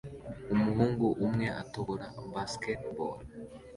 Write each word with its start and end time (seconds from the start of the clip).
Umuhungu 0.53 1.05
umwe 1.25 1.47
atobora 1.61 2.05
basketball 2.33 3.17